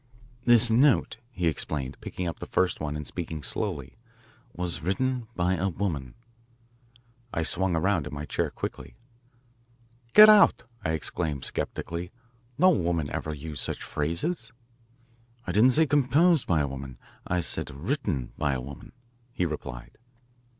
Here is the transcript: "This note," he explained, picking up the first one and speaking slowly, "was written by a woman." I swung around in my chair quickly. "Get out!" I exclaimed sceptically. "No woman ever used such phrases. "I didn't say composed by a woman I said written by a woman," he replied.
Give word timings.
"This 0.45 0.71
note," 0.71 1.17
he 1.29 1.45
explained, 1.45 1.95
picking 2.01 2.27
up 2.27 2.39
the 2.39 2.47
first 2.47 2.79
one 2.79 2.95
and 2.95 3.05
speaking 3.05 3.43
slowly, 3.43 3.97
"was 4.51 4.81
written 4.81 5.27
by 5.35 5.53
a 5.53 5.69
woman." 5.69 6.15
I 7.31 7.43
swung 7.43 7.75
around 7.75 8.07
in 8.07 8.13
my 8.15 8.25
chair 8.25 8.49
quickly. 8.49 8.95
"Get 10.13 10.27
out!" 10.27 10.63
I 10.83 10.93
exclaimed 10.93 11.45
sceptically. 11.45 12.09
"No 12.57 12.71
woman 12.71 13.11
ever 13.11 13.31
used 13.35 13.61
such 13.63 13.83
phrases. 13.83 14.51
"I 15.45 15.51
didn't 15.51 15.73
say 15.73 15.85
composed 15.85 16.47
by 16.47 16.61
a 16.61 16.67
woman 16.67 16.97
I 17.27 17.41
said 17.41 17.69
written 17.69 18.33
by 18.39 18.53
a 18.53 18.59
woman," 18.59 18.93
he 19.33 19.45
replied. 19.45 19.99